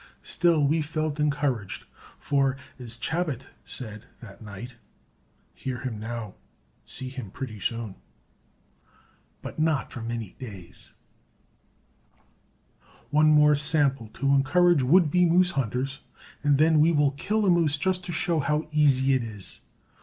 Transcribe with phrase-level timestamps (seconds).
[0.23, 1.85] Still we felt encouraged,
[2.17, 4.75] for, as Chabot said that night,
[5.53, 6.33] "Hear him now,
[6.83, 7.93] see him pretty soon."
[9.43, 10.93] But not for many days.
[13.11, 15.99] One more sample to encourage would be moose hunters,
[16.41, 19.61] and then we will kill a moose just to show how easy it is.